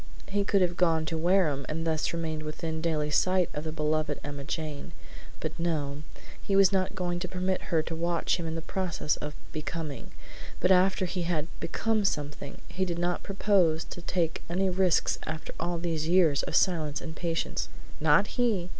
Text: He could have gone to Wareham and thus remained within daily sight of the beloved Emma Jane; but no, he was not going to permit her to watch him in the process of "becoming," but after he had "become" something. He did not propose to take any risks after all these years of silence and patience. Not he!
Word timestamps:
He 0.29 0.43
could 0.43 0.63
have 0.63 0.77
gone 0.77 1.05
to 1.05 1.15
Wareham 1.15 1.63
and 1.69 1.85
thus 1.85 2.11
remained 2.11 2.41
within 2.41 2.81
daily 2.81 3.11
sight 3.11 3.51
of 3.53 3.63
the 3.63 3.71
beloved 3.71 4.19
Emma 4.23 4.43
Jane; 4.43 4.93
but 5.39 5.59
no, 5.59 6.01
he 6.41 6.55
was 6.55 6.71
not 6.71 6.95
going 6.95 7.19
to 7.19 7.27
permit 7.27 7.61
her 7.69 7.83
to 7.83 7.93
watch 7.95 8.37
him 8.37 8.47
in 8.47 8.55
the 8.55 8.63
process 8.63 9.15
of 9.17 9.35
"becoming," 9.51 10.09
but 10.59 10.71
after 10.71 11.05
he 11.05 11.21
had 11.21 11.45
"become" 11.59 12.03
something. 12.03 12.61
He 12.67 12.83
did 12.83 12.97
not 12.97 13.21
propose 13.21 13.83
to 13.91 14.01
take 14.01 14.41
any 14.49 14.71
risks 14.71 15.19
after 15.27 15.53
all 15.59 15.77
these 15.77 16.07
years 16.07 16.41
of 16.41 16.55
silence 16.55 16.99
and 16.99 17.15
patience. 17.15 17.69
Not 17.99 18.25
he! 18.25 18.69